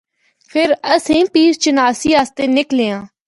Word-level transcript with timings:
فر 0.51 0.69
اسّیں 0.93 1.23
پیر 1.33 1.51
چناسی 1.63 2.09
اسطے 2.21 2.45
نِکلیاں۔ 2.55 2.99